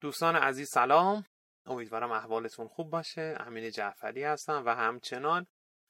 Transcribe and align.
دوستان 0.00 0.36
عزیز 0.36 0.68
سلام. 0.68 1.24
امیدوارم 1.66 2.12
احوالتون 2.12 2.68
خوب 2.68 2.90
باشه. 2.90 3.36
امین 3.40 3.70
جعفری 3.70 4.24
هستم 4.24 4.62
و 4.66 4.74
همچنان 4.74 5.46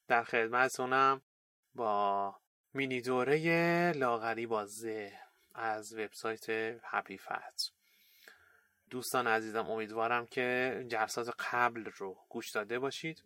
در 0.09 0.25
خدمتتونم 0.25 1.23
با 1.75 2.37
مینی 2.75 3.01
دوره 3.01 3.93
لاغری 3.93 4.47
با 4.47 4.67
از 5.55 5.95
وبسایت 5.95 6.51
هپی 6.83 7.19
فت 7.19 7.73
دوستان 8.91 9.27
عزیزم 9.27 9.71
امیدوارم 9.71 10.27
که 10.27 10.85
جلسات 10.89 11.35
قبل 11.53 11.85
رو 11.97 12.17
گوش 12.29 12.51
داده 12.51 12.79
باشید 12.79 13.25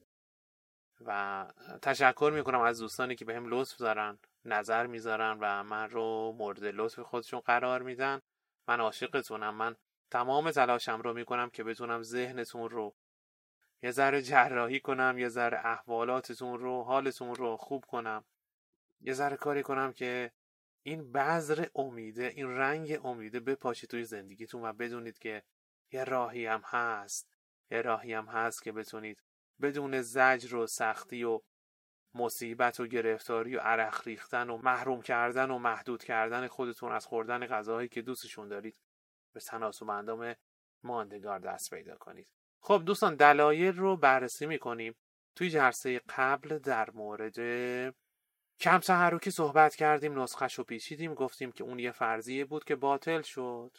و 1.00 1.46
تشکر 1.82 2.32
می‌کنم 2.34 2.60
از 2.60 2.78
دوستانی 2.78 3.16
که 3.16 3.24
به 3.24 3.34
هم 3.34 3.46
لطف 3.48 3.76
دارن 3.76 4.18
نظر 4.44 4.86
می‌ذارن 4.86 5.38
و 5.40 5.62
من 5.62 5.90
رو 5.90 6.32
مورد 6.38 6.64
لطف 6.64 7.00
خودشون 7.00 7.40
قرار 7.40 7.82
میدن. 7.82 8.20
من 8.68 8.80
عاشقتونم. 8.80 9.54
من 9.54 9.76
تمام 10.10 10.50
تلاشم 10.50 11.00
رو 11.00 11.14
می‌کنم 11.14 11.50
که 11.50 11.64
بتونم 11.64 12.02
ذهنتون 12.02 12.70
رو 12.70 12.94
یه 13.82 13.90
ذره 13.90 14.22
جراحی 14.22 14.80
کنم 14.80 15.18
یه 15.18 15.28
ذره 15.28 15.66
احوالاتتون 15.66 16.58
رو 16.58 16.82
حالتون 16.82 17.34
رو 17.34 17.56
خوب 17.56 17.84
کنم. 17.84 18.24
یه 19.00 19.12
ذره 19.12 19.36
کاری 19.36 19.62
کنم 19.62 19.92
که 19.92 20.32
این 20.82 21.12
بذر 21.12 21.66
امیده 21.74 22.32
این 22.36 22.48
رنگ 22.48 23.00
امیده 23.04 23.40
بپاشه 23.40 23.86
توی 23.86 24.04
زندگیتون 24.04 24.64
و 24.64 24.72
بدونید 24.72 25.18
که 25.18 25.42
یه 25.92 26.04
راهی 26.04 26.46
هم 26.46 26.62
هست. 26.64 27.36
یه 27.70 27.82
راهی 27.82 28.12
هم 28.12 28.26
هست 28.26 28.62
که 28.62 28.72
بتونید 28.72 29.22
بدون 29.60 30.02
زجر 30.02 30.56
و 30.56 30.66
سختی 30.66 31.24
و 31.24 31.40
مصیبت 32.14 32.80
و 32.80 32.86
گرفتاری 32.86 33.56
و 33.56 33.60
عرق 33.60 34.06
ریختن 34.06 34.50
و 34.50 34.56
محروم 34.56 35.02
کردن 35.02 35.50
و 35.50 35.58
محدود 35.58 36.04
کردن 36.04 36.46
خودتون 36.46 36.92
از 36.92 37.06
خوردن 37.06 37.46
غذاهایی 37.46 37.88
که 37.88 38.02
دوستشون 38.02 38.48
دارید 38.48 38.78
به 39.32 39.40
تناسب 39.40 39.90
اندام 39.90 40.34
ماندگار 40.82 41.38
دست 41.38 41.74
پیدا 41.74 41.96
کنید. 41.96 42.28
خب 42.60 42.82
دوستان 42.86 43.14
دلایل 43.14 43.76
رو 43.76 43.96
بررسی 43.96 44.46
می‌کنیم. 44.46 44.94
توی 45.34 45.50
جلسه 45.50 46.00
قبل 46.08 46.58
در 46.58 46.90
مورد 46.90 47.38
کم 48.60 48.78
تحرکی 48.78 49.30
صحبت 49.30 49.76
کردیم 49.76 50.20
نسخش 50.20 50.54
رو 50.54 50.64
پیچیدیم 50.64 51.14
گفتیم 51.14 51.52
که 51.52 51.64
اون 51.64 51.78
یه 51.78 51.92
فرضیه 51.92 52.44
بود 52.44 52.64
که 52.64 52.76
باطل 52.76 53.22
شد. 53.22 53.76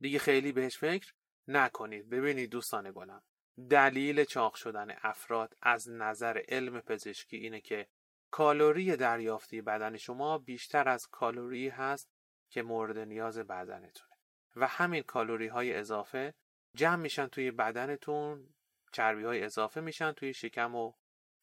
دیگه 0.00 0.18
خیلی 0.18 0.52
بهش 0.52 0.78
فکر 0.78 1.12
نکنید. 1.48 2.08
ببینید 2.08 2.50
دوستان 2.50 2.92
گلم 2.92 3.22
دلیل 3.70 4.24
چاق 4.24 4.54
شدن 4.54 4.96
افراد 5.02 5.56
از 5.62 5.90
نظر 5.90 6.42
علم 6.48 6.80
پزشکی 6.80 7.36
اینه 7.36 7.60
که 7.60 7.88
کالری 8.30 8.96
دریافتی 8.96 9.60
بدن 9.60 9.96
شما 9.96 10.38
بیشتر 10.38 10.88
از 10.88 11.06
کالری 11.06 11.68
هست 11.68 12.10
که 12.50 12.62
مورد 12.62 12.98
نیاز 12.98 13.38
بدنتونه. 13.38 14.11
و 14.56 14.66
همین 14.66 15.02
کالری 15.02 15.46
های 15.46 15.74
اضافه 15.74 16.34
جمع 16.74 16.96
میشن 16.96 17.26
توی 17.26 17.50
بدنتون 17.50 18.54
چربی 18.92 19.24
های 19.24 19.42
اضافه 19.42 19.80
میشن 19.80 20.12
توی 20.12 20.34
شکم 20.34 20.74
و 20.74 20.92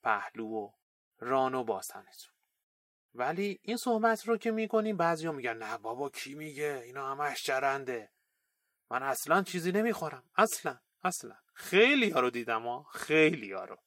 پهلو 0.04 0.48
و 0.48 0.72
ران 1.20 1.56
و 1.56 1.64
باستنتون 1.64 2.34
ولی 3.16 3.60
این 3.62 3.78
صحبت 3.78 4.28
رو 4.28 4.38
که 4.38 4.52
می‌کنیم 4.52 4.98
بعضیا 4.98 5.32
میگن 5.32 5.58
نه 5.58 5.78
بابا 5.78 6.10
کی 6.10 6.36
میگه؟ 6.36 6.82
اینا 6.86 7.12
همش 7.12 7.44
چرنده. 7.44 8.12
من 8.92 9.04
اصلا 9.04 9.44
چیزی 9.44 9.72
نمی‌خورم. 9.72 10.24
اصلا 10.36 10.80
اصلا. 11.04 11.36
خیلی 11.54 12.10
ها 12.10 12.20
رو 12.20 12.30
دیدم 12.30 12.68
ها. 12.68 12.84
خیلی 12.84 13.52
ها 13.52 13.66
رو. 13.66 13.78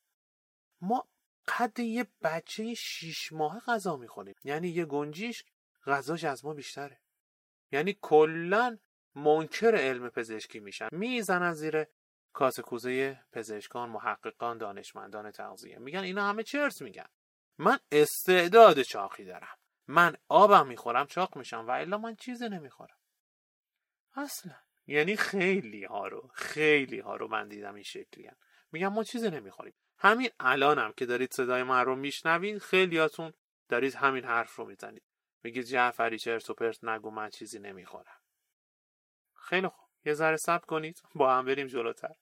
ما 0.81 1.09
قد 1.49 1.79
یه 1.79 2.07
بچه 2.23 2.75
شیش 2.75 3.33
ماه 3.33 3.61
غذا 3.61 3.97
می‌خوریم. 3.97 4.35
یعنی 4.45 4.69
یه 4.69 4.85
گنجیش 4.85 5.45
غذاش 5.87 6.25
از 6.25 6.45
ما 6.45 6.55
بیشتره. 6.55 7.01
یعنی 7.73 7.99
کلا 8.03 8.79
منکر 9.15 9.75
علم 9.75 10.09
پزشکی 10.09 10.61
میشن. 10.61 10.89
می‌زنن 10.93 11.53
زیر 11.53 11.87
کاسه 12.33 12.63
کوزه 12.63 13.21
پزشکان 13.33 13.89
محققان 13.89 14.59
دانشمندان 14.59 15.31
تغذیه. 15.31 15.79
میگن 15.79 16.01
اینا 16.01 16.29
همه 16.29 16.43
چرت 16.43 16.83
میگن. 16.83 17.07
من 17.59 17.79
استعداد 17.93 18.83
چاقی 18.83 19.25
دارم. 19.25 19.57
من 19.87 20.17
آبم 20.29 20.67
می‌خورم 20.67 21.07
چاق 21.07 21.37
میشم. 21.37 21.67
و 21.67 21.71
الا 21.71 21.99
من 21.99 22.15
چیزی 22.15 22.49
نمی‌خورم. 22.49 22.97
اصلا. 24.15 24.55
یعنی 24.87 25.17
خیلی 25.17 25.85
ها 25.85 26.09
رو 26.09 26.31
خیلی 26.35 26.99
ها 26.99 27.17
رو 27.17 27.29
من 27.29 27.49
دیدم 27.49 27.75
این 27.75 27.85
شکلی 27.85 28.27
هم. 28.27 28.37
میگم 28.73 28.93
ما 28.93 29.05
چیزی 29.05 29.31
نمی‌خوریم. 29.31 29.75
همین 29.99 30.31
الانم 30.41 30.85
هم 30.85 30.93
که 30.93 31.07
دارید 31.07 31.33
صدای 31.33 31.63
من 31.63 31.85
رو 31.85 31.97
میشنوید 31.97 32.59
خیلیاتون 32.59 33.33
دارید 33.69 33.95
همین 33.95 34.25
حرف 34.25 34.57
رو 34.57 34.65
می‌زنید. 34.65 35.03
میگید 35.43 35.65
جعفری 35.65 36.19
چرت 36.19 36.51
و 36.51 36.55
پرت 36.55 36.85
نگو 36.85 37.11
من 37.11 37.31
چیزی 37.31 37.59
نمی‌خورم. 37.59 38.22
خیلی 39.53 39.69
خوب. 39.69 39.89
یه 40.05 40.15
ذره 40.15 40.37
صبر 40.37 40.67
کنید. 40.67 41.03
با 41.15 41.35
هم 41.35 41.45
بریم 41.45 41.67
جلوتر. 41.67 42.15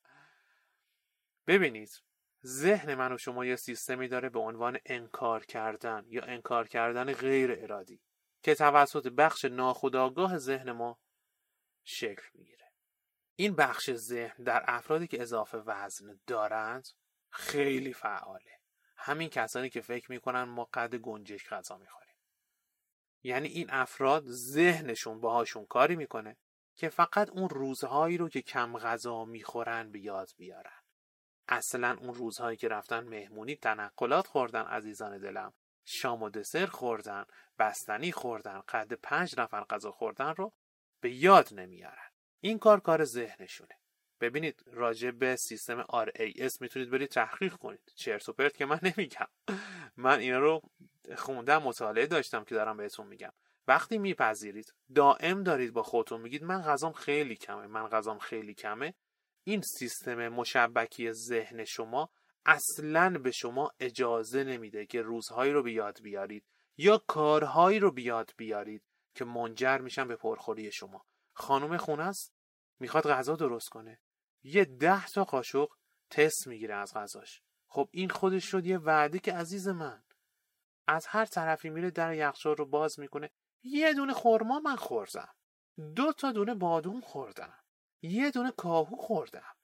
ببینید 1.47 2.03
ذهن 2.47 2.95
من 2.95 3.13
و 3.13 3.19
شما 3.19 3.45
یه 3.45 3.57
سیستمی 3.57 4.09
داره 4.09 4.29
به 4.29 4.39
عنوان 4.39 4.79
انکار 4.87 5.45
کردن 5.45 6.05
یا 6.09 6.23
انکار 6.23 6.69
کردن 6.69 7.13
غیر 7.13 7.57
ارادی 7.59 8.01
که 8.43 8.55
توسط 8.55 9.09
بخش 9.09 9.45
ناخودآگاه 9.45 10.39
ذهن 10.39 10.73
ما 10.73 10.99
شکل 11.85 12.23
می‌گیره. 12.35 12.73
این 13.37 13.55
بخش 13.55 13.93
ذهن 13.93 14.45
در 14.45 14.65
افرادی 14.67 15.07
که 15.07 15.23
اضافه 15.23 15.59
وزن 15.59 16.21
دارند 16.27 16.89
خیلی 17.31 17.93
فعاله. 17.93 18.61
همین 18.97 19.29
کسانی 19.29 19.71
که 19.71 19.81
فکر 19.81 20.11
می‌کنن 20.11 20.43
ما 20.43 20.69
قد 20.75 20.95
گنجش 20.95 21.49
غذا 21.49 21.79
می‌خوریم. 21.79 22.17
یعنی 23.23 23.49
این 23.49 23.71
افراد 23.71 24.25
ذهنشون 24.27 25.21
باهاشون 25.21 25.67
کاری 25.67 25.97
می‌کنه 25.97 26.37
که 26.81 26.89
فقط 26.89 27.31
اون 27.31 27.49
روزهایی 27.49 28.17
رو 28.19 28.29
که 28.29 28.43
کم 28.43 28.79
غذا 28.79 29.25
می‌خورن 29.25 29.91
به 29.91 30.01
یاد 30.01 30.31
بیارن. 30.37 30.81
اصلا 31.49 31.97
اون 32.01 32.15
روزهایی 32.15 32.57
که 32.57 32.69
رفتن 32.69 33.01
مهمونی 33.01 33.57
تنقلات 33.57 34.27
خوردن 34.27 34.63
عزیزان 34.63 35.19
دلم. 35.19 35.53
شام 35.85 36.23
و 36.23 36.31
دسر 36.31 36.67
خوردن 36.67 37.25
بستنی 37.59 38.13
خوردن 38.13 38.61
قد 38.69 38.93
پنج 38.93 39.41
نفر 39.41 39.65
غذا 39.65 39.93
خوردن 39.93 40.35
رو 40.35 40.53
به 41.01 41.11
یاد 41.11 41.49
نمیارن. 41.53 42.11
این 42.41 42.59
کار 42.59 42.81
کار 42.81 43.05
ذهنشونه. 43.05 43.79
ببینید 44.21 44.63
راجع 44.67 45.11
به 45.11 45.37
سیستم 45.37 45.83
RAS 45.83 46.61
می‌تونید 46.61 46.91
برید 46.91 47.09
تحقیق 47.09 47.55
کنید. 47.55 47.93
چرت 47.95 48.29
و 48.29 48.33
پرت 48.33 48.57
که 48.57 48.67
من 48.67 48.81
نمیگم. 48.83 49.29
من 49.97 50.19
اینا 50.19 50.39
رو 50.39 50.63
خوندم 51.17 51.63
مطالعه 51.63 52.07
داشتم 52.07 52.45
که 52.45 52.55
دارم 52.55 52.77
بهتون 52.77 53.07
میگم. 53.07 53.33
وقتی 53.67 53.99
میپذیرید 53.99 54.75
دائم 54.95 55.43
دارید 55.43 55.73
با 55.73 55.83
خودتون 55.83 56.21
میگید 56.21 56.45
من 56.45 56.63
غذام 56.63 56.93
خیلی 56.93 57.37
کمه 57.37 57.67
من 57.67 57.89
غذام 57.89 58.19
خیلی 58.19 58.55
کمه. 58.55 58.95
این 59.45 59.63
سیستم 59.79 60.29
مشبکی 60.29 61.13
ذهن 61.13 61.65
شما 61.65 62.11
اصلا 62.45 63.19
به 63.19 63.31
شما 63.31 63.71
اجازه 63.81 64.45
نمیده 64.45 64.87
که 64.87 65.03
روزهایی 65.03 65.53
رو 65.53 65.63
به 65.63 65.73
یاد 65.73 66.03
بیارید 66.03 66.45
یا 66.77 66.99
کارهایی 66.99 67.79
رو 67.79 67.93
به 67.93 68.03
یاد 68.03 68.31
بیارید 68.37 68.83
که 69.15 69.25
منجر 69.25 69.79
میشن 69.79 70.09
به 70.09 70.17
پرخوری 70.17 70.73
شما. 70.73 71.07
خانم 71.33 71.77
خونه 71.77 72.03
است 72.03 72.35
می‌خواد 72.81 73.07
غذا 73.07 73.37
درست 73.37 73.69
کنه. 73.69 74.01
یه 74.43 74.65
ده 74.65 75.07
تا 75.07 75.25
قاشق 75.25 75.69
تست 76.11 76.47
می‌گیره 76.47 76.75
از 76.75 76.95
غذاش. 76.95 77.43
خب 77.67 77.89
این 77.93 78.09
خودش 78.09 78.45
شد 78.45 78.67
یه 78.67 78.79
وعده 78.79 79.19
که 79.19 79.33
عزیز 79.33 79.69
من. 79.69 80.03
از 80.87 81.07
هر 81.07 81.25
طرفی 81.25 81.71
میره 81.71 81.91
در 81.91 82.15
یخچال 82.15 82.57
رو 82.57 82.67
باز 82.67 82.99
می‌کنه. 82.99 83.31
یه 83.63 83.95
دونه 83.95 84.13
خورما 84.13 84.61
من 84.61 84.77
خوردم. 84.77 85.29
دو 85.97 86.13
تا 86.13 86.33
دونه 86.33 86.55
بادوم 86.55 87.01
خوردم. 87.01 87.55
یه 88.03 88.31
دونه 88.31 88.51
کاهو 88.51 88.97
خوردم. 88.97 89.55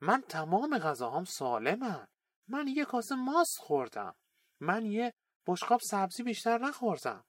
من 0.00 0.20
تمام 0.20 0.78
غذاهام 0.78 1.24
سالمم. 1.24 2.08
من 2.48 2.68
یه 2.68 2.84
کاسه 2.84 3.14
ماست 3.14 3.58
خوردم. 3.58 4.14
من 4.60 4.86
یه 4.86 5.14
بشقاب 5.46 5.80
سبزی 5.80 6.22
بیشتر 6.22 6.58
نخوردم. 6.58 7.24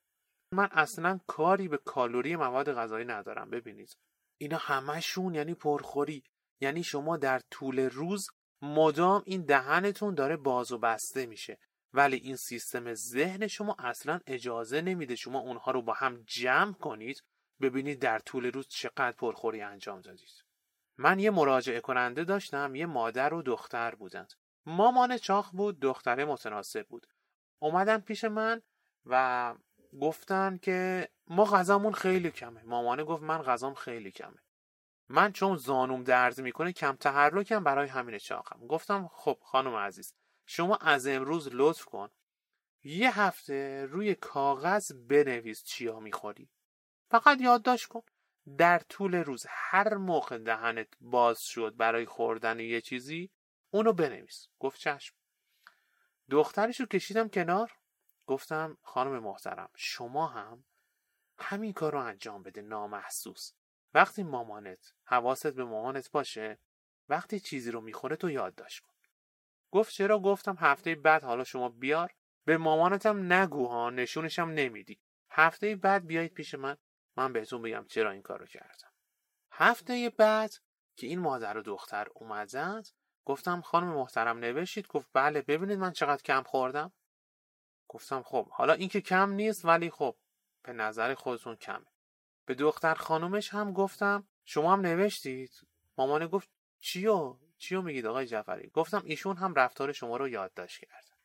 من 0.52 0.68
اصلا 0.72 1.20
کاری 1.26 1.68
به 1.68 1.76
کالری 1.76 2.36
مواد 2.36 2.72
غذایی 2.72 3.04
ندارم 3.04 3.50
ببینید. 3.50 3.96
اینا 4.40 4.56
همشون 4.56 5.34
یعنی 5.34 5.54
پرخوری. 5.54 6.22
یعنی 6.60 6.82
شما 6.82 7.16
در 7.16 7.40
طول 7.50 7.80
روز 7.80 8.26
مدام 8.62 9.22
این 9.26 9.44
دهنتون 9.44 10.14
داره 10.14 10.36
باز 10.36 10.72
و 10.72 10.78
بسته 10.78 11.26
میشه. 11.26 11.58
ولی 11.96 12.16
این 12.16 12.36
سیستم 12.36 12.94
ذهن 12.94 13.46
شما 13.46 13.76
اصلا 13.78 14.20
اجازه 14.26 14.80
نمیده 14.80 15.16
شما 15.16 15.38
اونها 15.38 15.70
رو 15.70 15.82
با 15.82 15.92
هم 15.92 16.24
جمع 16.26 16.72
کنید 16.72 17.22
ببینید 17.60 17.98
در 17.98 18.18
طول 18.18 18.46
روز 18.52 18.68
چقدر 18.68 19.12
پرخوری 19.12 19.62
انجام 19.62 20.00
دادید. 20.00 20.44
من 20.98 21.18
یه 21.18 21.30
مراجعه 21.30 21.80
کننده 21.80 22.24
داشتم 22.24 22.74
یه 22.74 22.86
مادر 22.86 23.34
و 23.34 23.42
دختر 23.42 23.94
بودند. 23.94 24.32
مامان 24.66 25.18
چاخ 25.18 25.50
بود 25.50 25.80
دختره 25.80 26.24
متناسب 26.24 26.86
بود. 26.86 27.06
اومدن 27.58 27.98
پیش 27.98 28.24
من 28.24 28.62
و 29.06 29.54
گفتن 30.00 30.56
که 30.56 31.08
ما 31.26 31.44
غذامون 31.44 31.92
خیلی 31.92 32.30
کمه. 32.30 32.62
مامانه 32.62 33.04
گفت 33.04 33.22
من 33.22 33.42
غذام 33.42 33.74
خیلی 33.74 34.10
کمه. 34.10 34.38
من 35.08 35.32
چون 35.32 35.56
زانوم 35.56 36.02
درد 36.02 36.40
می‌کنه 36.40 36.72
کم 36.72 36.96
تحرکم 36.96 37.64
برای 37.64 37.88
همین 37.88 38.18
چاقم. 38.18 38.66
گفتم 38.66 39.08
خب 39.12 39.38
خانم 39.42 39.74
عزیز 39.74 40.14
شما 40.46 40.76
از 40.76 41.06
امروز 41.06 41.48
لطف 41.52 41.84
کن. 41.84 42.10
یه 42.82 43.20
هفته 43.20 43.86
روی 43.86 44.14
کاغذ 44.14 44.92
بنویس 44.92 45.64
چیا 45.64 46.00
می‌خوری. 46.00 46.50
فقط 47.10 47.40
یادداشت 47.40 47.86
کن 47.86 48.02
در 48.58 48.78
طول 48.78 49.14
روز 49.14 49.46
هر 49.48 49.94
موقع 49.94 50.38
دهنت 50.38 50.88
باز 51.00 51.40
شد 51.40 51.76
برای 51.76 52.06
خوردن 52.06 52.60
یه 52.60 52.80
چیزی 52.80 53.30
اونو 53.70 53.92
بنویس. 53.92 54.48
گفت 54.58 54.80
چشم. 54.80 55.14
دخترش 56.30 56.80
رو 56.80 56.86
کشیدم 56.86 57.28
کنار. 57.28 57.72
گفتم 58.26 58.78
خانم 58.82 59.18
محترم 59.18 59.70
شما 59.76 60.26
هم 60.26 60.64
همین 61.38 61.72
کار 61.72 61.92
رو 61.92 61.98
انجام 61.98 62.42
بده 62.42 62.62
نامحسوس. 62.62 63.52
وقتی 63.94 64.22
مامانت 64.22 64.94
حواست 65.04 65.52
به 65.52 65.64
مامانت 65.64 66.10
باشه 66.10 66.58
وقتی 67.08 67.40
چیزی 67.40 67.70
رو 67.70 67.80
می‌خوره 67.80 68.16
تو 68.16 68.30
یادداشت 68.30 68.80
کن. 68.80 68.93
گفت 69.74 69.92
چرا؟ 69.92 70.18
گفتم 70.18 70.56
هفته 70.58 70.94
بعد 70.94 71.24
حالا 71.24 71.44
شما 71.44 71.68
بیار. 71.68 72.14
به 72.44 72.58
مامانتم 72.58 73.32
نگو 73.32 73.66
ها 73.66 73.90
نشونشم 73.90 74.48
نمیدی. 74.48 75.00
هفته 75.30 75.76
بعد 75.76 76.06
بیایید 76.06 76.34
پیش 76.34 76.54
من. 76.54 76.76
من 77.16 77.32
بهتون 77.32 77.62
بگم 77.62 77.84
چرا 77.88 78.10
این 78.10 78.22
کارو 78.22 78.46
کردم. 78.46 78.92
هفته 79.52 80.12
بعد 80.18 80.54
که 80.96 81.06
این 81.06 81.18
مادر 81.18 81.58
و 81.58 81.62
دختر 81.62 82.06
اومدند 82.14 82.88
گفتم 83.24 83.60
خانم 83.60 83.88
محترم 83.88 84.38
نوشید. 84.38 84.86
گفت 84.86 85.08
بله 85.12 85.42
ببینید 85.42 85.78
من 85.78 85.92
چقدر 85.92 86.22
کم 86.22 86.42
خوردم. 86.42 86.92
گفتم 87.88 88.22
خب 88.22 88.48
حالا 88.48 88.72
این 88.72 88.88
که 88.88 89.00
کم 89.00 89.30
نیست 89.30 89.64
ولی 89.64 89.90
خب 89.90 90.16
به 90.62 90.72
نظر 90.72 91.14
خودتون 91.14 91.56
کمه. 91.56 91.86
به 92.46 92.54
دختر 92.54 92.94
خانومش 92.94 93.54
هم 93.54 93.72
گفتم 93.72 94.28
شما 94.44 94.72
هم 94.72 94.80
نوشتید؟ 94.80 95.50
مامانه 95.98 96.26
گفت 96.26 96.48
چیو؟ 96.80 97.43
چیو 97.58 97.82
میگید 97.82 98.06
آقای 98.06 98.26
جعفری؟ 98.26 98.68
گفتم 98.68 99.02
ایشون 99.04 99.36
هم 99.36 99.54
رفتار 99.54 99.92
شما 99.92 100.16
رو 100.16 100.28
یادداشت 100.28 100.80
کردن. 100.80 101.16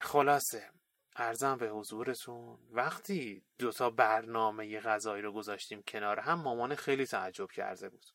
خلاصه 0.00 0.70
ارزم 1.16 1.56
به 1.56 1.68
حضورتون 1.68 2.58
وقتی 2.70 3.42
دوتا 3.58 3.90
برنامه 3.90 4.80
غذایی 4.80 5.22
رو 5.22 5.32
گذاشتیم 5.32 5.82
کنار 5.82 6.20
هم 6.20 6.40
مامان 6.40 6.74
خیلی 6.74 7.06
تعجب 7.06 7.50
کرده 7.50 7.88
بود. 7.88 8.06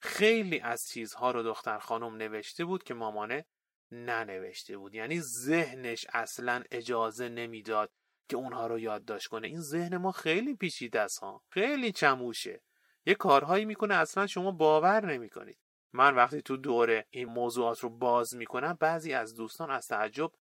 خیلی 0.00 0.60
از 0.60 0.88
چیزها 0.88 1.30
رو 1.30 1.42
دختر 1.42 1.78
خانم 1.78 2.16
نوشته 2.16 2.64
بود 2.64 2.82
که 2.82 2.94
مامانه 2.94 3.46
ننوشته 3.92 4.76
بود. 4.76 4.94
یعنی 4.94 5.20
ذهنش 5.20 6.06
اصلا 6.12 6.64
اجازه 6.70 7.28
نمی‌داد 7.28 7.90
که 8.28 8.36
اونها 8.36 8.66
رو 8.66 8.78
یادداشت 8.78 9.26
کنه. 9.26 9.46
این 9.46 9.60
ذهن 9.60 9.96
ما 9.96 10.12
خیلی 10.12 10.54
پیچیده 10.56 11.00
است 11.00 11.18
ها. 11.18 11.42
خیلی 11.50 11.92
چموشه. 11.92 12.62
یه 13.06 13.14
کارهایی 13.14 13.64
می‌کنه 13.64 13.94
اصلا 13.94 14.26
شما 14.26 14.50
باور 14.50 15.06
نمی‌کنید. 15.06 15.58
من 15.92 16.14
وقتی 16.14 16.42
تو 16.42 16.56
دوره 16.56 17.06
این 17.10 17.28
موضوعات 17.28 17.80
رو 17.80 17.88
باز 17.88 18.36
می‌کنم 18.36 18.76
بعضی 18.80 19.12
از 19.12 19.34
دوستان 19.34 19.70
از 19.70 19.86
تعجب 19.86 20.32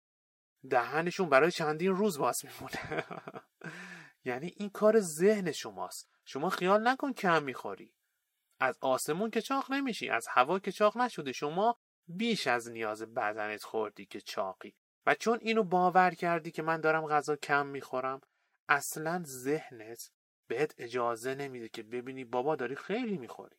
دهنشون 0.70 1.30
برای 1.30 1.52
چندین 1.52 1.96
روز 1.96 2.18
باز 2.18 2.46
میمونه. 2.46 3.06
یعنی 4.26 4.54
این 4.58 4.70
کار 4.70 5.00
ذهن 5.00 5.52
شماست. 5.52 6.10
شما 6.26 6.50
خیال 6.50 6.88
نکن 6.88 7.14
کم 7.14 7.44
می‌خوری. 7.44 7.94
از 8.60 8.78
آسمون 8.82 9.30
که 9.30 9.42
چاق 9.42 9.72
نمیشی 9.72 10.10
از 10.10 10.28
هوا 10.28 10.60
که 10.60 10.72
چاق 10.72 10.98
نشده 10.98 11.32
شما 11.32 11.80
بیش 12.08 12.48
از 12.48 12.70
نیاز 12.70 13.02
بدنت 13.02 13.64
خوردی 13.64 14.06
که 14.06 14.22
چاقی. 14.22 14.76
و 15.06 15.16
چون 15.16 15.40
اینو 15.42 15.64
باور 15.64 16.12
کردی 16.12 16.52
که 16.52 16.62
من 16.62 16.82
دارم 16.82 17.08
غذا 17.08 17.36
کم 17.36 17.66
می‌خورم 17.68 18.22
اصلا 18.70 19.24
ذهنت 19.26 20.12
بهت 20.48 20.74
اجازه 20.78 21.36
نمیده 21.36 21.70
که 21.70 21.84
ببینی 21.84 22.26
بابا 22.26 22.56
داری 22.56 22.76
خیلی 22.76 23.18
می‌خوری. 23.18 23.56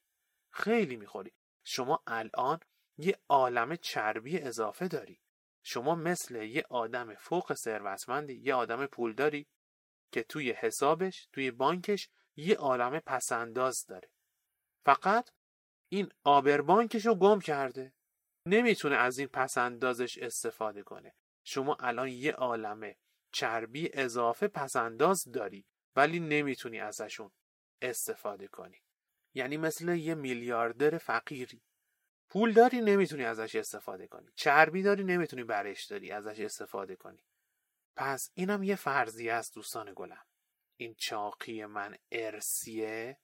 خیلی 0.51 0.97
می‌خوری. 0.97 1.33
شما 1.71 2.03
الان 2.07 2.61
یه 2.99 3.19
عالم 3.29 3.77
چربی 3.77 4.39
اضافه 4.39 4.89
داری. 4.89 5.21
شما 5.63 5.95
مثل 5.95 6.43
یه 6.43 6.65
آدم 6.71 7.15
فوق 7.15 7.55
ثروتمندی 7.55 8.35
یه 8.35 8.55
آدم 8.55 8.87
پولداری 8.87 9.47
که 10.13 10.23
توی 10.23 10.51
حسابش 10.51 11.29
توی 11.33 11.51
بانکش 11.51 12.09
یه 12.37 12.57
عالم 12.57 13.01
پسنداز 13.01 13.87
داره. 13.89 14.11
فقط 14.85 15.31
این 15.89 16.09
آبر 16.25 16.61
بانکش 16.61 17.07
رو 17.07 17.15
گم 17.15 17.41
کرده. 17.41 17.93
نمی‌تونه 18.47 18.97
از 18.97 19.19
این 19.19 19.29
پسندازش 19.29 20.19
استفاده 20.19 20.83
کنه. 20.83 21.15
شما 21.45 21.75
الان 21.81 22.09
یه 22.09 22.33
عالم 22.33 22.95
چربی 23.33 23.91
اضافه 23.93 24.49
پسنداز 24.49 25.25
داری 25.33 25.67
ولی 25.97 26.21
نمی‌تونی 26.21 26.81
ازشون 26.81 27.31
استفاده 27.83 28.49
کنی. 28.49 28.83
یعنی 29.35 29.57
مثل 29.57 29.89
یه 29.89 30.15
میلیاردر 30.15 30.99
فقیری. 30.99 31.63
پول 32.29 32.53
داری 32.53 32.81
نمی‌تونی 32.81 33.25
ازش 33.25 33.55
استفاده 33.55 34.07
کنی. 34.07 34.29
چربی 34.35 34.83
داری 34.83 35.05
نمی‌تونی 35.05 35.45
برش 35.45 35.85
داری 35.85 36.11
ازش 36.11 36.41
استفاده 36.41 36.97
کنی. 36.97 37.25
پس 37.97 38.31
اینم 38.35 38.63
یه 38.63 38.77
فرضیه 38.77 39.33
است 39.33 39.55
دوستان 39.55 39.93
گلم. 39.97 40.25
این 40.77 40.95
چاقی 40.95 41.67
من 41.67 41.97
ارسیه 42.13 43.19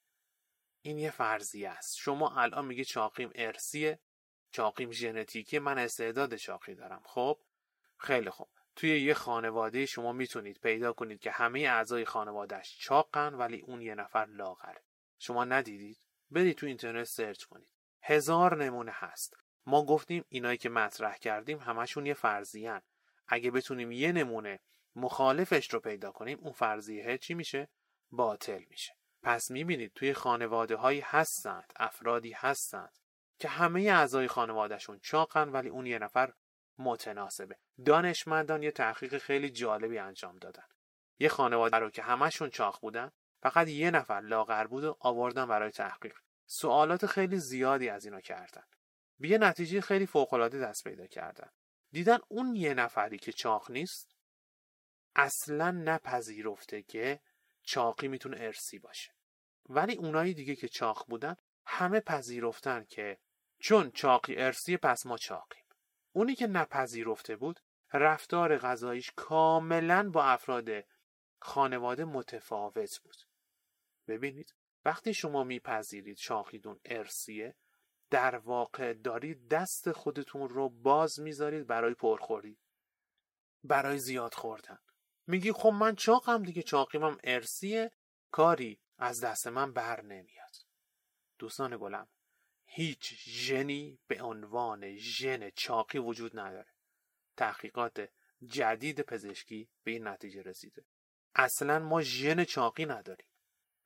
این 0.83 0.99
یه 0.99 1.11
فرضیه 1.11 1.69
است. 1.69 1.97
شما 1.97 2.41
الان 2.41 2.65
میگه 2.65 2.85
چاقیم 2.85 3.31
ارسیه 3.35 3.99
چاقیم 4.51 4.93
ژنتیکی 4.93 5.59
من 5.59 5.79
استعداد 5.79 6.37
چاقی 6.37 6.75
دارم. 6.75 7.03
خب؟ 7.05 7.41
خیلی 7.97 8.31
خوب. 8.31 8.49
توی 8.77 9.01
یه 9.01 9.15
خانواده 9.15 9.87
شما 9.87 10.13
می‌تونید 10.13 10.61
پیدا 10.61 10.93
کنید 10.93 11.21
که 11.21 11.31
همه 11.31 11.61
اعضای 11.61 12.05
خانوادهش 12.05 12.79
چاقن 12.79 13.35
ولی 13.35 13.61
اون 13.61 13.83
یه 13.83 13.95
نفر 13.95 14.25
لاغره. 14.25 14.83
شما 15.25 15.45
ندیدید 15.45 15.99
برید 16.31 16.57
تو 16.57 16.67
اینترنت 16.67 17.05
سرچ 17.05 17.45
کنید. 17.45 17.71
هزار 18.03 18.65
نمونه 18.65 18.93
هست. 18.95 19.35
ما 19.67 19.85
گفتیم 19.85 20.25
اینایی 20.29 20.59
که 20.59 20.69
مطرح 20.69 21.17
کردیم 21.17 21.59
همشون 21.59 22.07
یه 22.07 22.15
فرضیان 22.15 22.83
اگه 23.29 23.51
بتونیم 23.51 23.93
یه 23.93 24.13
نمونه 24.13 24.61
مخالفش 24.97 25.71
رو 25.75 25.81
پیدا 25.81 26.11
کنیم 26.11 26.39
اون 26.41 26.53
فرضیه 26.53 27.19
چی 27.19 27.35
میشه؟ 27.35 27.69
باطل 28.11 28.65
میشه. 28.71 28.97
پس 29.23 29.51
می‌بینید 29.51 29.93
توی 29.95 30.13
خانواده 30.13 30.77
هایی 30.77 31.01
هستند 31.01 31.73
افرادی 31.77 32.33
هستند 32.33 32.99
که 33.39 33.49
همه 33.49 33.83
اعضای 33.83 34.29
خانوادهشون 34.29 34.99
چاقن 35.03 35.49
ولی 35.49 35.69
اون 35.69 35.87
یه 35.87 35.99
نفر 35.99 36.33
متناسبه. 36.79 37.57
دانشمندان 37.87 38.63
یه 38.63 38.71
تحقیق 38.71 39.19
خیلی 39.19 39.51
جالبی 39.51 39.99
انجام 39.99 40.37
دادن. 40.37 40.67
یه 41.19 41.29
خانواده 41.29 41.77
رو 41.77 41.91
که 41.91 42.03
همشون 42.03 42.51
چاق 42.51 42.79
بودن 42.81 43.11
فقط 43.45 43.69
یه 43.69 43.91
نفر 43.91 44.21
لاغر 44.21 44.67
بود 44.67 44.85
و 44.85 44.97
آوردن 45.01 45.49
برای 45.49 45.71
تحقیق. 45.71 46.19
سوالات 46.47 47.07
خیلی 47.07 47.39
زیادی 47.39 47.89
از 47.89 48.05
اینا 48.05 48.21
کردن. 48.21 48.63
به 49.19 49.29
یه 49.29 49.39
نتیجه 49.39 49.81
خیلی 49.81 50.07
فوقالعاده 50.07 50.59
دست 50.59 50.85
پیدا 50.85 51.07
کردن. 51.07 51.49
دیدن 51.93 52.19
اون 52.29 52.57
یه 52.57 52.75
نفری 52.75 53.19
که 53.19 53.33
چاق 53.33 53.71
نیست 53.71 54.17
اصلا 55.17 55.71
نپذیرفته 55.71 56.83
که 56.83 57.21
چاقی 57.63 58.09
می‌تونه 58.09 58.37
ارسی 58.41 58.79
باشه. 58.79 59.13
ولی 59.69 59.97
اونایی 59.97 60.35
دیگه 60.35 60.57
که 60.57 60.69
چاق 60.69 61.07
بودن 61.09 61.37
همه 61.67 62.01
پذیرفتن 62.01 62.85
که 62.85 63.19
چون 63.59 63.91
چاقی 63.91 64.37
ارسی 64.37 64.77
پس 64.77 65.07
ما 65.07 65.19
چاقیم. 65.19 65.65
اونی 66.13 66.35
که 66.35 66.47
نپذیرفته 66.47 67.37
بود 67.37 67.61
رفتار 67.93 68.59
غذاییش 68.59 69.13
کاملا 69.17 70.11
با 70.11 70.25
افراد 70.25 70.69
خانواده 71.41 72.05
متفاوت 72.05 73.01
بود. 73.05 73.34
ببینید 74.09 74.55
وقتی 74.85 75.15
شما 75.15 75.45
میپذیرید 75.45 76.17
چاقیدون 76.17 76.81
ارسیه 76.85 77.57
در 78.11 78.37
واقع 78.37 78.93
دارید 78.93 79.49
دست 79.49 79.93
خودتون 79.93 80.49
رو 80.49 80.69
باز 80.69 81.21
می‌ذارید 81.21 81.67
برای 81.67 81.95
پرخوری 81.95 82.59
برای 83.65 83.99
زیاد 83.99 84.35
خوردن. 84.35 84.79
میگی 85.27 85.53
خب 85.53 85.69
من 85.69 85.95
چاقم 85.95 86.43
دیگه 86.43 86.63
چاقیمم 86.63 87.19
ارسیه 87.25 87.91
کاری 88.31 88.81
از 88.99 89.21
دست 89.21 89.47
من 89.47 89.73
بر 89.73 90.03
نمیاد. 90.03 90.57
دوستان 91.39 91.77
گلم 91.77 92.09
هیچ 92.65 93.15
ژنی 93.29 93.99
به 94.07 94.23
عنوان 94.23 94.97
ژن 94.97 95.51
چاقی 95.51 95.99
وجود 95.99 96.39
نداره. 96.39 96.73
تحقیقات 97.37 98.09
جدید 98.47 99.01
پزشکی 99.01 99.69
به 99.85 99.91
این 99.91 100.09
نتیجه 100.09 100.43
رسیده. 100.43 100.85
اصلا 101.35 101.79
ما 101.79 102.03
ژن 102.03 102.45
چاقی 102.45 102.87
نداریم. 102.87 103.27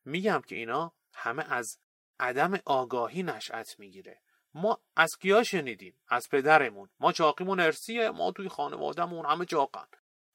میگم 0.09 0.43
که 0.47 0.57
اینا 0.57 0.93
همه 1.15 1.53
از 1.53 1.79
عدم 2.21 2.59
آگاهی 2.65 3.23
نشأت 3.23 3.79
می‌گیره. 3.79 4.21
ما 4.55 4.81
از 4.97 5.19
کیا 5.19 5.43
شنیدیم؟ 5.43 5.95
از 6.09 6.29
پدرمون. 6.29 6.89
ما 7.01 7.13
چاقیمون 7.13 7.61
ارسیه 7.61 8.11
ما 8.11 8.33
توی 8.33 8.49
خانوادهمون 8.49 9.27
همه 9.27 9.45
چاقن. 9.45 9.87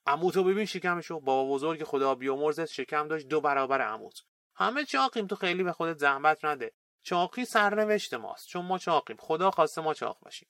عموتو 0.08 0.44
ببین 0.44 0.66
شکمشو. 0.66 1.20
بابا 1.20 1.54
بزرگ 1.54 1.84
خدا 1.84 2.16
بیامرزت 2.16 2.66
شکم 2.66 3.08
داشت 3.08 3.28
دو 3.28 3.42
برابر 3.42 3.82
عموت 3.82 4.24
همه 4.56 4.86
چاقیم 4.86 5.28
تو 5.28 5.36
خیلی 5.36 5.64
به 5.64 5.72
خودت 5.72 5.98
زحمت 5.98 6.46
نده. 6.46 6.72
چاقی 7.04 7.46
سرنوشت 7.46 8.14
ماست. 8.14 8.48
چون 8.48 8.66
ما 8.66 8.78
چاقیم. 8.78 9.18
خدا 9.20 9.52
خواسته 9.52 9.82
ما 9.82 9.94
چاق 9.94 10.20
باشیم. 10.22 10.50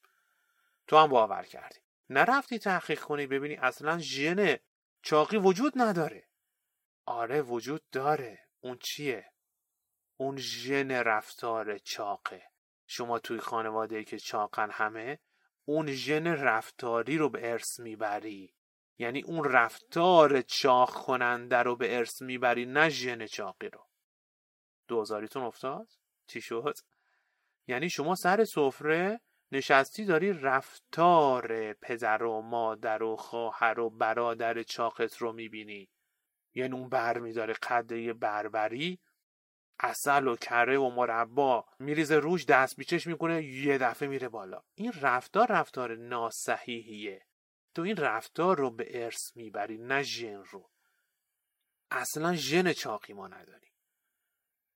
تو 0.88 0.98
هم 0.98 1.08
باور 1.08 1.44
کردی. 1.44 1.80
نرفتی 2.10 2.60
تحقیق 2.60 3.00
کنی 3.00 3.27
ببینی 3.27 3.56
اصلا 3.56 4.00
ژن 4.00 4.58
چاقی 5.01 5.38
وجود 5.38 5.74
نداره. 5.75 6.27
آره 7.06 7.42
وجود 7.42 7.82
داره. 7.92 8.39
اون 8.63 8.77
چیه؟ 8.77 9.25
اون 10.17 10.38
ژن 10.38 10.91
رفتار 10.91 11.77
چاقه. 11.77 12.43
شما 12.88 13.20
توی 13.20 13.39
خانواده 13.39 14.03
که 14.03 14.20
چاقن 14.20 14.70
همه 14.72 15.20
اون 15.65 15.91
ژن 15.91 16.27
رفتاری 16.27 17.17
رو 17.17 17.29
به 17.29 17.51
ارث 17.51 17.79
می‌بری. 17.79 18.55
یعنی 18.98 19.22
اون 19.22 19.43
رفتار 19.43 20.41
چاق 20.41 20.93
کننده 20.93 21.58
رو 21.58 21.75
به 21.75 21.98
ارث 21.98 22.22
می‌بری 22.22 22.65
نه 22.65 22.89
ژن 22.89 23.25
چاقی 23.25 23.70
رو. 23.70 23.88
دوزاریتون 24.88 25.43
افتاد؟ 25.43 25.88
چی 26.27 26.41
شد؟ 26.41 26.75
یعنی 27.67 27.89
شما 27.89 28.15
سر 28.15 28.46
سفره 28.46 29.22
نشستی 29.51 30.05
داری 30.05 30.34
رفتار 30.34 31.74
پدر 31.74 32.24
و 32.24 32.41
مادر 32.41 33.03
و 33.03 33.15
خواهر 33.15 33.79
و 33.79 33.89
برادر 33.89 34.63
چاقت 34.63 35.17
رو 35.17 35.34
می‌بینی. 35.34 35.89
یعنی 36.55 36.74
اون 36.74 36.89
بر 36.89 37.19
میداره 37.19 37.53
قده 37.53 38.13
بربری. 38.13 39.00
اصل 39.79 40.27
و 40.27 40.36
کره 40.36 40.77
و 40.77 40.89
مربا 40.89 41.65
میریزه 41.79 42.15
روش 42.15 42.45
دست 42.45 42.77
بیچش 42.77 43.07
می‌کنه 43.07 43.43
یه 43.43 43.77
دفعه 43.77 44.07
میره 44.07 44.29
بالا. 44.29 44.62
این 44.75 44.93
رفتار 45.01 45.48
رفتار 45.51 45.95
ناسحیحیه. 45.95 47.25
تو 47.75 47.81
این 47.81 47.98
رفتار 47.98 48.57
رو 48.57 48.72
به 48.72 49.03
ارث 49.03 49.36
می‌بری 49.36 49.77
نه 49.77 50.03
ژن 50.03 50.43
رو. 50.43 50.69
اصلا 51.91 52.36
ژن 52.36 52.74
چاقی 52.74 53.13
ما 53.13 53.27
نداری 53.27 53.67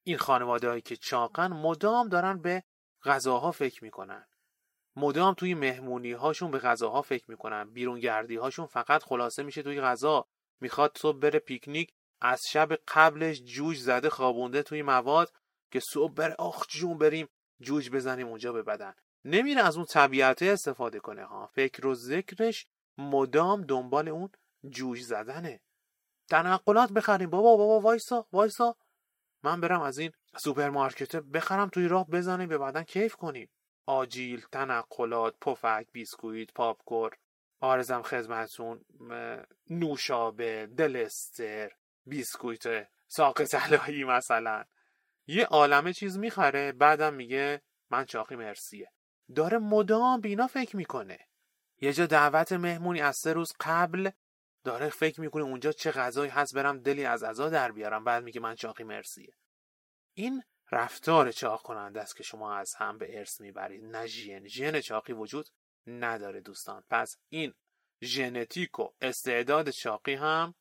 این 0.03 0.17
خانواده 0.17 0.69
هایی 0.69 0.81
که 0.81 0.95
چاقن 0.95 1.47
مدام 1.53 2.09
دارن 2.09 2.41
به 2.41 2.63
غذاها 3.03 3.51
فکر 3.51 3.83
می‌کنن. 3.83 4.25
مدام 4.95 5.33
توی 5.33 5.53
مهمونی 5.53 6.11
هاشون 6.11 6.51
به 6.51 6.59
غذاها 6.59 7.01
فکر 7.01 7.31
می‌کنن. 7.31 7.73
بیرونگردی 7.73 8.35
هاشون 8.35 8.65
فقط 8.65 9.03
خلاصه 9.03 9.43
میشه 9.43 9.63
توی 9.63 9.81
غذا. 9.81 10.27
می‌خواد 10.61 10.97
صبح 10.97 11.19
بره 11.19 11.39
پیکنیک 11.39 11.93
از 12.21 12.41
شب 12.49 12.73
قبلش 12.87 13.41
جوج 13.43 13.77
زده 13.77 14.09
خوابونده 14.09 14.63
توی 14.63 14.81
مواد 14.81 15.33
که 15.71 15.79
صبح 15.79 16.13
بره 16.13 16.35
آخ 16.39 16.67
جون 16.67 16.97
بریم 16.97 17.27
جوج 17.61 17.89
بزنیم 17.89 18.27
اونجا 18.27 18.53
به 18.53 18.63
بدن. 18.63 18.93
نمیره 19.25 19.61
از 19.61 19.75
اون 19.75 19.85
طبیعته 19.85 20.45
استفاده 20.45 20.99
کنه 20.99 21.25
ها. 21.25 21.47
فکر 21.47 21.87
و 21.87 21.95
ذکرش 21.95 22.67
مدام 22.97 23.61
دنبال 23.61 24.07
اون 24.09 24.29
جوج 24.69 25.01
زدنه. 25.01 25.61
تنقلات 26.29 26.91
بخریم. 26.91 27.29
بابا 27.29 27.57
بابا 27.57 27.79
وایسا 27.79 28.27
وایسا. 28.31 28.75
من 29.43 29.61
برم 29.61 29.81
از 29.81 29.97
این 29.97 30.11
سوپرمارکت 30.37 31.15
بخرم 31.15 31.69
توی 31.69 31.87
راه 31.87 32.09
بزنیم 32.09 32.49
بعدا 32.49 32.83
کیف 32.83 33.15
کنیم. 33.15 33.49
آجیل 33.85 34.45
تنقلات 34.51 35.35
پفک 35.41 35.87
بیسکویت 35.91 36.53
پاپکورن 36.53 37.17
عرضم 37.59 38.01
خدمتتون 38.01 38.85
نوشابه 39.69 40.67
دلستر 40.77 41.71
بیسکویت 42.05 42.87
ساق 43.07 43.43
طلایی 43.43 44.03
مثلا. 44.03 44.63
یه 45.27 45.45
عالمه 45.45 45.93
چیز 45.93 46.17
می‌خره 46.17 46.71
بعدم 46.71 47.13
میگه 47.13 47.61
من 47.89 48.05
چاقی 48.05 48.35
ارثیه. 48.35 48.91
داره 49.35 49.57
مدام 49.57 50.21
به 50.21 50.34
اینا 50.34 50.47
فکر 50.47 50.75
می‌کنه. 50.75 51.19
یه 51.81 51.93
جا 51.93 52.05
دعوت 52.05 52.51
مهمونی 52.51 53.01
از 53.01 53.17
سه 53.17 53.33
روز 53.33 53.53
قبل 53.59 54.09
داره 54.63 54.89
فکر 54.89 55.21
می‌کنه 55.21 55.43
اونجا 55.43 55.71
چه 55.71 55.91
غذایی 55.91 56.31
هست 56.31 56.55
برم 56.55 56.79
دلی 56.79 57.05
از 57.05 57.23
غذا 57.23 57.49
در 57.49 57.71
بیارم 57.71 58.03
بعد 58.03 58.23
میگه 58.23 58.41
من 58.41 58.55
چاقی 58.55 58.83
مرسیه. 58.83 59.33
این 60.13 60.43
رفتار 60.71 61.31
چاق 61.31 61.61
کننده 61.61 62.01
است 62.01 62.15
که 62.15 62.23
شما 62.23 62.55
از 62.55 62.75
هم 62.75 62.97
به 62.97 63.17
ارث 63.19 63.41
می‌برید. 63.41 63.83
نه 63.83 64.07
ژن. 64.07 64.47
ژن 64.47 64.81
چاقی 64.81 65.13
وجود 65.13 65.49
نداره 65.87 66.41
دوستان. 66.41 66.83
پس 66.89 67.17
این 67.29 67.53
ژنتیک 68.03 68.79
و 68.79 68.89
استعداد 69.01 69.69
چاقی 69.69 70.13
هم 70.13 70.55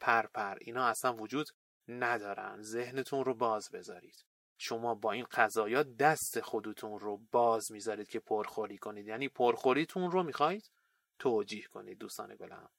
پر 0.00 0.26
پر 0.26 0.58
اینا 0.60 0.86
اصلا 0.86 1.14
وجود 1.14 1.48
ندارن. 1.88 2.62
ذهنتون 2.62 3.24
رو 3.24 3.34
باز 3.34 3.70
بذارید. 3.70 4.24
شما 4.58 4.94
با 4.94 5.12
این 5.12 5.26
قضایا 5.30 5.82
دست 5.82 6.40
خودتون 6.40 6.98
رو 6.98 7.16
باز 7.30 7.72
می‌ذارید 7.72 8.08
که 8.08 8.20
پرخوری 8.20 8.78
کنید. 8.78 9.06
یعنی 9.06 9.28
پرخوریتون 9.28 10.10
رو 10.10 10.22
می‌خواید 10.22 10.70
توجیه 11.18 11.66
کنید 11.66 11.98
دوستان 11.98 12.36
گلم. 12.36 12.70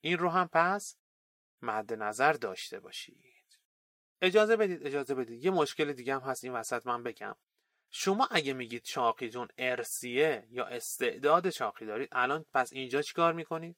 این 0.00 0.18
رو 0.18 0.28
هم 0.28 0.48
پس 0.52 0.96
مد 1.62 1.92
نظر 1.92 2.32
داشته 2.32 2.80
باشید. 2.80 3.58
اجازه 4.22 4.56
بدید 4.56 4.86
اجازه 4.86 5.14
بدید. 5.14 5.44
یه 5.44 5.50
مشکل 5.50 5.92
دیگه 5.92 6.14
هم 6.14 6.20
هست 6.20 6.44
این 6.44 6.52
وسط 6.52 6.86
من 6.86 7.02
بگم. 7.02 7.34
شما 7.90 8.28
اگه 8.30 8.52
میگید 8.52 8.82
چاقیتون 8.82 9.48
ارسیه 9.58 10.46
یا 10.50 10.66
استعداد 10.66 11.50
چاقی 11.50 11.86
دارید 11.86 12.08
الان 12.12 12.44
پس 12.52 12.72
اینجا 12.72 13.02
چیکار 13.02 13.32
می‌کنید؟ 13.32 13.76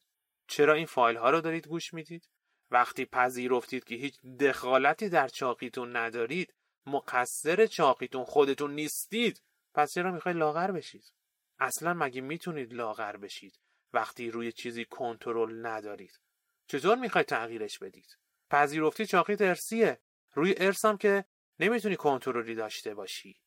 چرا 0.49 0.75
این 0.75 0.87
فایل 0.87 1.17
ها 1.17 1.31
رو 1.31 1.40
دارید 1.40 1.69
گوش 1.69 1.95
می‌دید؟ 1.95 2.29
وقتی 2.71 3.05
پذیرفتید 3.05 3.85
که 3.85 3.95
هیچ 3.95 4.21
دخالتی 4.40 5.09
در 5.09 5.29
چاقیتون 5.29 5.97
ندارید 5.97 6.55
مقصر 6.87 7.67
چاقیتون 7.67 8.25
خودتون 8.25 8.75
نیستید 8.75 9.43
پس 9.75 9.93
چرا 9.93 10.12
می‌خواید 10.12 10.37
لاغر 10.37 10.71
بشید؟ 10.71 11.12
اصلا 11.59 11.95
مگه 11.95 12.21
می‌تونید 12.21 12.73
لاغر 12.73 13.17
بشید 13.17 13.61
وقتی 13.93 14.31
روی 14.31 14.52
چیزی 14.52 14.85
کنترل 14.85 15.67
ندارید؟ 15.67 16.21
چطور 16.67 16.99
می‌خواید 16.99 17.26
تغییرش 17.26 17.79
بدید؟ 17.79 18.17
پذیرفتی 18.50 19.07
چاقیت 19.07 19.40
ارسیه. 19.40 20.00
روی 20.33 20.55
ارسم 20.59 20.97
که 20.97 21.25
نمی‌تونی 21.59 21.97
کنترلی 21.97 22.55
داشته 22.55 22.95
باشی. 22.95 23.40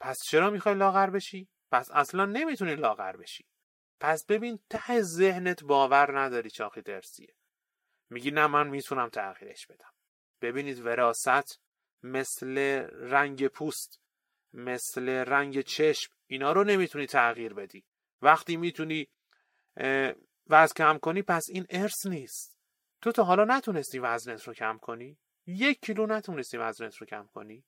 پس 0.00 0.22
چرا 0.24 0.50
می‌خوای 0.50 0.74
لاغر 0.74 1.10
بشی؟ 1.10 1.48
پس 1.70 1.90
اصلا 1.90 2.26
نمی‌تونی 2.26 2.74
لاغر 2.74 3.16
بشی. 3.16 3.46
پس 4.00 4.24
ببین 4.24 4.58
ته 4.70 5.02
ذهنت 5.02 5.64
باور 5.64 6.20
نداری 6.20 6.50
چاقیت 6.50 6.88
ارسیه 6.88 7.34
میگی 8.10 8.30
نه 8.30 8.46
من 8.46 8.68
می‌تونم 8.68 9.08
تغییرش 9.08 9.66
بدم. 9.66 9.92
ببینید 10.42 10.86
وراست 10.86 11.60
مثل 12.02 12.58
رنگ 12.92 13.48
پوست 13.48 14.00
مثل 14.52 15.08
رنگ 15.08 15.60
چشم 15.60 16.12
اینا 16.26 16.52
رو 16.52 16.64
نمی‌تونی 16.64 17.06
تغییر 17.06 17.54
بدی. 17.54 17.84
وقتی 18.22 18.56
می‌تونی 18.56 19.08
وزن 20.46 20.74
کم 20.76 20.98
کنی 20.98 21.22
پس 21.22 21.46
این 21.48 21.66
ارث 21.70 22.06
نیست. 22.06 22.58
تو 23.02 23.12
تا 23.12 23.24
حالا 23.24 23.44
نتونستی 23.44 23.98
وزنت 23.98 24.42
رو 24.42 24.54
کم 24.54 24.78
کنی؟ 24.78 25.18
یک 25.46 25.80
کیلو 25.80 26.06
نتونستی 26.06 26.56
وزنت 26.56 26.96
رو 26.96 27.06
کم 27.06 27.26
کنی؟ 27.26 27.64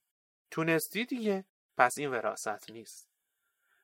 تونستی 0.51 1.05
دیگه. 1.05 1.45
پس 1.77 1.97
این 1.97 2.11
وراست 2.11 2.71
نیست. 2.71 3.09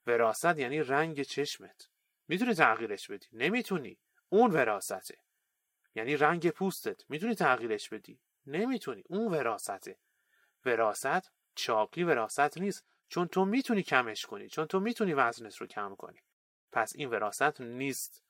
وراست 0.07 0.57
یعنی 0.59 0.79
رنگ 0.79 1.21
چشمت. 1.21 1.89
می‌تونی 2.27 2.53
تغییرش 2.53 3.11
بدی. 3.11 3.27
نمی‌تونی. 3.33 3.97
اون 4.29 4.51
وراسته 4.51 5.17
یعنی 5.95 6.17
رنگ 6.17 6.49
پوستت. 6.49 7.09
می‌تونی 7.09 7.35
تغییرش 7.35 7.89
بدی. 7.89 8.19
نمی‌تونی. 8.45 9.03
اون 9.07 9.33
وراسته 9.33 9.97
وراست 10.65 11.31
چاقی 11.55 12.03
وراست 12.03 12.57
نیست. 12.57 12.85
چون 13.09 13.27
تو 13.27 13.45
می‌تونی 13.45 13.83
کمش 13.83 14.25
کنی. 14.25 14.49
چون 14.49 14.65
تو 14.65 14.79
می‌تونی 14.79 15.13
وزنت 15.13 15.55
رو 15.55 15.67
کم 15.67 15.95
کنی. 15.95 16.19
پس 16.71 16.93
این 16.95 17.09
وراست 17.09 17.61
نیست. 17.61 18.23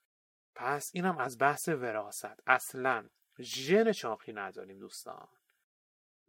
پس 0.56 0.92
اینم 0.94 1.18
از 1.18 1.38
بحث 1.38 1.70
وراست 1.70 2.44
اصلا 2.48 3.10
ژن 3.40 3.92
چاقی 3.92 4.34
نداریم 4.34 4.80
دوستان. 4.80 5.28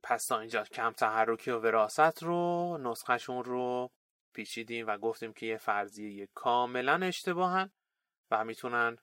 پس 0.09 0.27
تا 0.27 0.41
اینجا 0.41 0.63
کم 0.63 0.93
تحرکی 0.93 1.51
و 1.51 1.59
وراست 1.59 2.23
رو 2.23 2.79
نسخهشون 2.79 3.45
رو 3.45 3.91
پیچیدیم 4.33 4.87
و 4.87 4.99
گفتیم 4.99 5.33
که 5.33 5.47
یه 5.47 5.57
فرضیه 5.57 6.29
کاملا 6.35 7.07
اشتباهن 7.07 7.71
و 8.31 8.45
می‌تونن 8.45 8.99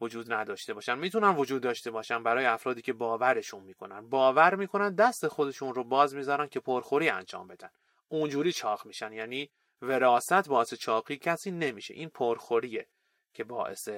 وجود 0.00 0.32
نداشته 0.32 0.74
باشن. 0.74 0.98
می‌تونن 0.98 1.36
وجود 1.36 1.62
داشته 1.62 1.90
باشن 1.90 2.22
برای 2.22 2.46
افرادی 2.46 2.82
که 2.82 2.92
باورشون 2.92 3.62
می‌کنن. 3.62 4.08
باور 4.08 4.54
می‌کنن 4.54 4.94
دست 4.94 5.28
خودشون 5.28 5.74
رو 5.74 5.84
باز 5.84 6.14
می‌ذارن 6.14 6.46
که 6.46 6.60
پرخوری 6.60 7.08
انجام 7.08 7.48
بدن. 7.48 7.70
اونجوری 8.08 8.52
چاق 8.52 8.86
میشن. 8.86 9.12
یعنی 9.12 9.50
وراست 9.82 10.48
باعث 10.48 10.74
چاقی 10.74 11.16
کسی 11.16 11.50
نمیشه. 11.50 11.94
این 11.94 12.08
پرخوریه 12.08 12.88
که 13.34 13.44
باعث 13.44 13.88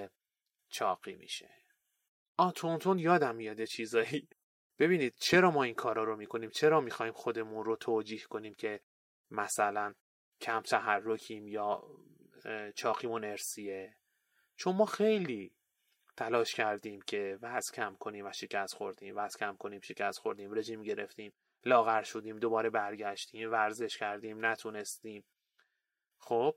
چاقی 0.69 1.15
میشه. 1.15 1.51
آ 2.37 2.51
تون 2.51 2.99
یادم 2.99 3.35
میاده 3.35 3.67
چیزایی. 3.67 4.29
ببینید 4.79 5.15
چرا 5.17 5.51
ما 5.51 5.63
این 5.63 5.75
کارا 5.75 6.05
رو 6.05 6.17
می‌کنیم؟ 6.17 6.51
چرا 6.51 6.81
می‌خوایم 6.81 7.13
خودمون 7.13 7.65
رو 7.65 7.77
توجیه 7.77 8.21
کنیم 8.21 8.55
که 8.55 8.81
مثلا 9.31 9.95
کم 10.41 10.61
تحرکیم 10.61 11.49
یا 11.49 11.83
چاقیمون 12.75 13.25
ارسیه 13.25 13.97
چون 14.57 14.77
ما 14.77 14.87
خیلی 14.87 15.53
تلاش 16.17 16.55
کردیم 16.55 17.01
که 17.01 17.39
وزن 17.43 17.75
کم 17.75 17.97
کنیم 18.01 18.27
و 18.27 18.33
شکست 18.33 18.75
خوردیم 18.75 19.17
وزن 19.17 19.39
کم 19.39 19.57
کنیم 19.57 19.81
شکست 19.81 20.19
خوردیم 20.19 20.55
رژیم 20.55 20.83
گرفتیم 20.83 21.33
لاغر 21.65 22.03
شدیم 22.03 22.39
دوباره 22.39 22.71
برگشتیم 22.71 23.53
ورزش 23.53 23.97
کردیم 23.97 24.47
نتونستیم. 24.47 25.25
خب؟ 26.19 26.55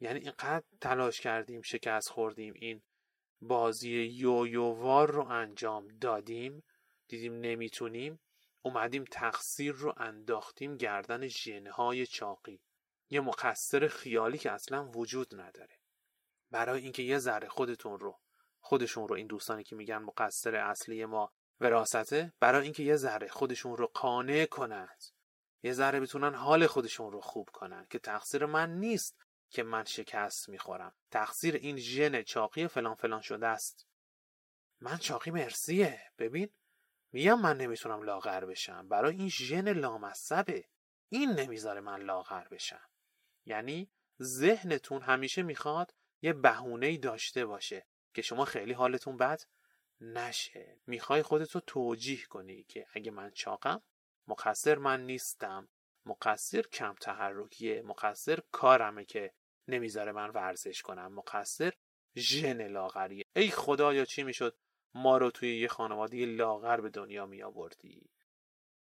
یعنی 0.00 0.20
اینقدر 0.20 0.64
تلاش 0.80 1.20
کردیم 1.20 1.62
شکست 1.62 2.08
خوردیم 2.08 2.54
این 2.56 2.82
بازی 3.40 3.90
یویووار 3.90 5.10
رو 5.10 5.28
انجام 5.28 5.88
دادیم 5.88 6.62
دیدیم 7.12 7.40
نمی‌تونیم 7.40 8.20
اومدیم 8.62 9.04
تقصیر 9.04 9.72
رو 9.72 9.94
انداختیم 9.96 10.76
گردن 10.76 11.26
ژنهای 11.26 12.06
چاقی. 12.06 12.60
یه 13.10 13.20
مقصر 13.20 13.88
خیالی 13.88 14.38
که 14.38 14.50
اصلا 14.50 14.88
وجود 14.88 15.40
نداره. 15.40 15.78
برای 16.50 16.82
اینکه 16.82 17.02
یه 17.02 17.18
ذره 17.18 17.48
خودتون 17.48 17.98
رو 17.98 18.20
خودشون 18.60 19.08
رو 19.08 19.14
این 19.14 19.26
دوستانی 19.26 19.64
که 19.64 19.76
میگن 19.76 19.98
مقصر 19.98 20.54
اصلی 20.54 21.04
ما 21.04 21.32
وراسته 21.60 22.32
برای 22.40 22.64
اینکه 22.64 22.82
یه 22.82 22.96
ذره 22.96 23.28
خودشون 23.28 23.76
رو 23.76 23.86
قانع 23.86 24.46
کنند 24.46 25.02
یه 25.62 25.72
ذره 25.72 26.00
بتونن 26.00 26.34
حال 26.34 26.66
خودشون 26.66 27.12
رو 27.12 27.20
خوب 27.20 27.48
کنن 27.52 27.86
که 27.90 27.98
تقصیر 27.98 28.46
من 28.46 28.70
نیست 28.70 29.16
که 29.50 29.62
من 29.62 29.84
شکست 29.84 30.48
می‌خورم. 30.48 30.94
تقصیر 31.10 31.54
این 31.54 31.76
ژن 31.76 32.22
چاقی 32.22 32.68
فلان 32.68 32.94
فلان 32.94 33.20
شده 33.20 33.46
است. 33.46 33.86
من 34.80 34.96
چاقی 34.96 35.30
مرسیه. 35.30 36.00
ببین 36.18 36.48
میگم 37.12 37.40
من 37.40 37.56
نمی‌تونم 37.56 38.02
لاغر 38.02 38.44
بشم. 38.44 38.88
برای 38.88 39.16
این 39.16 39.28
ژن 39.28 39.72
لامصبه. 39.72 40.64
این 41.08 41.30
نمی‌ذاره 41.30 41.80
من 41.80 42.00
لاغر 42.02 42.48
بشم. 42.48 42.88
یعنی 43.46 43.90
ذهنتون 44.22 45.02
همیشه 45.02 45.42
می‌خواد 45.42 45.94
یه 46.22 46.32
بهونه 46.32 46.96
داشته 46.96 47.46
باشه 47.46 47.86
که 48.14 48.22
شما 48.22 48.44
خیلی 48.44 48.72
حالتون 48.72 49.16
بد 49.16 49.42
نشه. 50.00 50.80
می‌خوای 50.86 51.22
خودتو 51.22 51.60
توجیه 51.60 52.24
کنی 52.26 52.64
که 52.64 52.86
اگه 52.94 53.10
من 53.10 53.30
چاقم 53.30 53.82
مقصر 54.28 54.78
من 54.78 55.06
نیستم. 55.06 55.68
مقصر 56.06 56.62
کم 56.62 56.94
تحرکیه. 56.94 57.82
مقصر 57.82 58.38
کارمه 58.50 59.04
که 59.04 59.34
نمی‌ذاره 59.68 60.12
من 60.12 60.30
ورزش 60.30 60.82
کنم. 60.82 61.12
مقصر 61.12 61.72
ژن 62.16 62.66
لاغریه. 62.66 63.24
ای 63.36 63.50
خدایا 63.50 64.04
چی 64.04 64.22
می‌شد؟ 64.22 64.56
ما 64.94 65.18
رو 65.18 65.30
توی 65.30 65.60
یه 65.60 65.68
خانواده 65.68 66.26
لاغر 66.26 66.80
به 66.80 66.90
دنیا 66.90 67.26
می 67.26 67.42
آوردی 67.42 68.10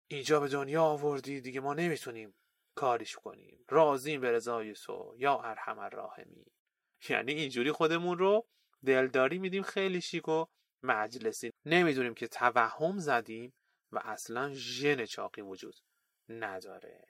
اینجا 0.08 0.40
به 0.40 0.48
دنیا 0.48 0.82
آوردی 0.84 1.40
دیگه 1.40 1.60
ما 1.60 1.74
نمی‌تونیم 1.74 2.34
کاریش 2.74 3.16
کنیم. 3.16 3.64
راضیم 3.68 4.20
به 4.20 4.32
رضای 4.32 4.72
تو 4.72 5.14
یا 5.18 5.40
ارحم 5.40 5.78
الراحمی 5.78 6.46
یعنی 7.08 7.32
اینجوری 7.32 7.72
خودمون 7.72 8.18
رو 8.18 8.46
دلداری 8.86 9.38
میدیم 9.38 9.62
خیلی 9.62 10.00
شیک 10.00 10.28
و 10.28 10.46
مجلسی. 10.82 11.50
نمی‌دونیم 11.64 12.14
که 12.14 12.28
توهم 12.28 12.98
زدیم 12.98 13.54
و 13.92 14.00
اصلا 14.04 14.50
ژن 14.54 15.04
چاقی 15.04 15.40
وجود 15.40 15.74
نداره. 16.28 17.06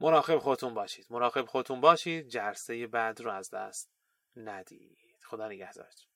مراقب 0.00 0.38
خودتون 0.38 0.74
باشید. 0.74 1.06
مراقب 1.10 1.46
خودتون 1.46 1.80
باشید. 1.80 2.28
جرسه 2.28 2.86
بعد 2.86 3.20
رو 3.20 3.30
از 3.30 3.50
دست 3.50 3.90
ندید. 4.36 5.18
خدا 5.24 5.48
نگهدارتون. 5.48 6.08